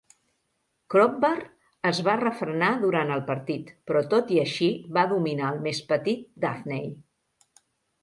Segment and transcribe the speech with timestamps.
[0.93, 1.43] Crowbar
[1.89, 6.29] es va refrenar durant el partit, però tot i així va dominar el més petit
[6.49, 6.95] Daffney.